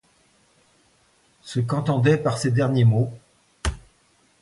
[1.43, 3.13] Ce qu’entendait par ces derniers mots.